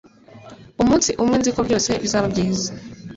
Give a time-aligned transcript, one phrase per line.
[0.81, 2.69] umunsi umwe nzi ko byose bizaba byiza